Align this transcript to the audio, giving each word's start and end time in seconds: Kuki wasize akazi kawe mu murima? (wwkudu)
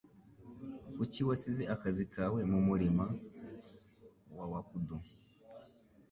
Kuki 0.95 1.19
wasize 1.27 1.63
akazi 1.75 2.05
kawe 2.13 2.39
mu 2.51 2.59
murima? 2.67 3.05
(wwkudu) 4.35 4.97